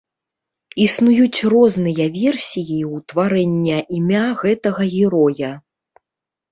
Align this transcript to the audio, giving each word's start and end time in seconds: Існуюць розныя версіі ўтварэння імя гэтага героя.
Існуюць 0.85 1.39
розныя 1.53 2.07
версіі 2.17 2.79
ўтварэння 2.95 3.77
імя 4.01 4.27
гэтага 4.43 4.93
героя. 4.99 5.57